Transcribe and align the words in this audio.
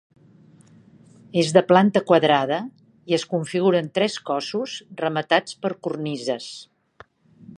És 1.41 1.51
de 1.57 1.61
planta 1.71 2.01
quadrada 2.11 2.57
i 3.13 3.17
es 3.19 3.27
configura 3.35 3.83
en 3.85 3.93
tres 3.99 4.17
cossos 4.31 4.77
rematats 5.05 5.61
per 5.67 5.75
cornises. 5.89 6.53